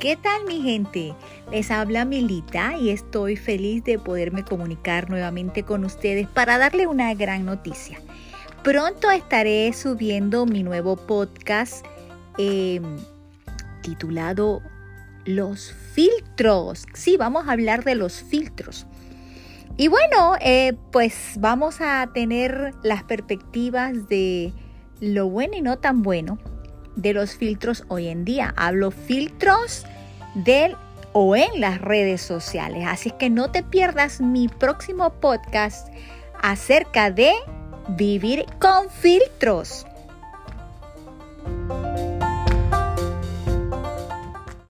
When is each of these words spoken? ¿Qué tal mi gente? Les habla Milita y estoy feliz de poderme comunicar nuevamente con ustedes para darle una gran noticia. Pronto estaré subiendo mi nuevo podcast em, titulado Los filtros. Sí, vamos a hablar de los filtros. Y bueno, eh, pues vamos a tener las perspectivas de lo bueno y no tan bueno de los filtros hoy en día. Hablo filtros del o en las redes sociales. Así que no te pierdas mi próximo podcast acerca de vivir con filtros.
¿Qué 0.00 0.16
tal 0.16 0.44
mi 0.46 0.62
gente? 0.62 1.12
Les 1.50 1.72
habla 1.72 2.04
Milita 2.04 2.76
y 2.76 2.90
estoy 2.90 3.34
feliz 3.34 3.82
de 3.82 3.98
poderme 3.98 4.44
comunicar 4.44 5.10
nuevamente 5.10 5.64
con 5.64 5.84
ustedes 5.84 6.28
para 6.28 6.56
darle 6.56 6.86
una 6.86 7.12
gran 7.14 7.44
noticia. 7.44 7.98
Pronto 8.62 9.10
estaré 9.10 9.72
subiendo 9.72 10.46
mi 10.46 10.62
nuevo 10.62 10.94
podcast 10.94 11.84
em, 12.38 12.84
titulado 13.82 14.62
Los 15.24 15.72
filtros. 15.72 16.86
Sí, 16.94 17.16
vamos 17.16 17.48
a 17.48 17.52
hablar 17.52 17.82
de 17.82 17.96
los 17.96 18.22
filtros. 18.22 18.86
Y 19.76 19.88
bueno, 19.88 20.36
eh, 20.40 20.74
pues 20.92 21.32
vamos 21.40 21.80
a 21.80 22.08
tener 22.14 22.72
las 22.84 23.02
perspectivas 23.02 24.06
de 24.06 24.52
lo 25.00 25.28
bueno 25.28 25.56
y 25.56 25.60
no 25.60 25.78
tan 25.78 26.02
bueno 26.02 26.38
de 26.98 27.14
los 27.14 27.34
filtros 27.36 27.84
hoy 27.88 28.08
en 28.08 28.24
día. 28.24 28.52
Hablo 28.56 28.90
filtros 28.90 29.86
del 30.34 30.76
o 31.12 31.36
en 31.36 31.60
las 31.60 31.80
redes 31.80 32.20
sociales. 32.20 32.84
Así 32.86 33.10
que 33.12 33.30
no 33.30 33.50
te 33.50 33.62
pierdas 33.62 34.20
mi 34.20 34.48
próximo 34.48 35.10
podcast 35.14 35.88
acerca 36.42 37.10
de 37.10 37.32
vivir 37.96 38.44
con 38.58 38.90
filtros. 38.90 39.86